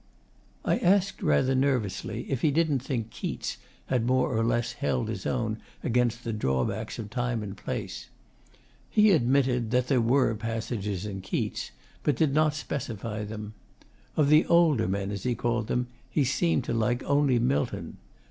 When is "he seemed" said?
16.09-16.63